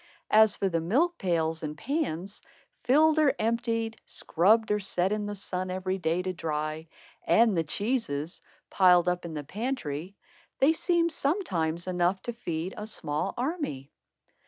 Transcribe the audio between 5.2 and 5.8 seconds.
the sun